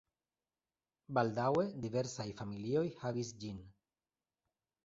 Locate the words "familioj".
2.41-2.85